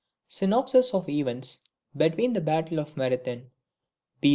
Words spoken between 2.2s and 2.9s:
THE BATTLE